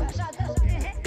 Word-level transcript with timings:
Başa 0.00 0.30
da 0.32 1.03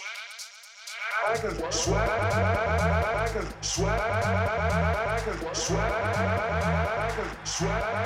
swag, 1.70 2.08
swag, 3.60 3.98
swag, 4.80 5.54
swag, 5.54 5.92
swag, 7.44 7.97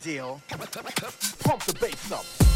deal. 0.00 0.40
Pump 0.48 1.62
the 1.64 1.74
bass 1.80 2.12
up. 2.12 2.47